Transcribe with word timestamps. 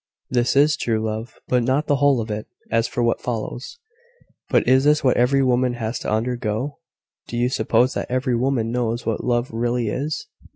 "This 0.31 0.55
is 0.55 0.75
true 0.77 0.99
love; 0.99 1.35
but 1.47 1.61
not 1.61 1.85
the 1.85 1.97
whole 1.97 2.19
of 2.19 2.31
it. 2.31 2.47
As 2.71 2.87
for 2.87 3.03
what 3.03 3.21
follows" 3.21 3.77
"But 4.49 4.67
is 4.67 4.83
this 4.83 5.03
what 5.03 5.15
every 5.15 5.43
woman 5.43 5.75
has 5.75 5.99
to 5.99 6.09
undergo?" 6.11 6.79
"Do 7.27 7.37
you 7.37 7.49
suppose 7.49 7.93
that 7.93 8.09
every 8.09 8.35
woman 8.35 8.71
knows 8.71 9.05
what 9.05 9.23
love 9.23 9.51
really 9.51 9.89
is? 9.89 10.25